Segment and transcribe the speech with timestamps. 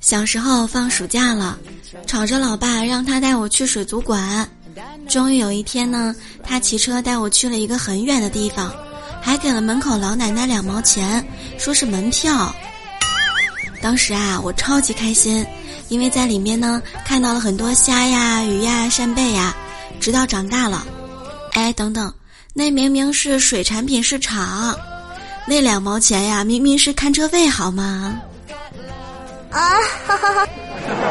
[0.00, 1.58] 小时候放暑假了，
[2.06, 4.48] 吵着老爸让他带我去水族馆。
[5.08, 8.72] 终于有一天呢，他骑车带我去了一个很远的地方，
[9.20, 11.24] 还给了门口老奶奶两毛钱，
[11.58, 12.54] 说是门票。
[13.80, 15.44] 当时啊，我超级开心，
[15.88, 19.54] 因为在里面呢看到了很多虾呀、鱼呀、扇贝呀。
[20.00, 20.84] 直到长大了，
[21.52, 22.12] 哎，等等，
[22.54, 24.74] 那明明是水产品市场，
[25.46, 28.20] 那两毛钱呀，明明是看车费好吗？
[29.52, 31.01] 啊哈哈哈。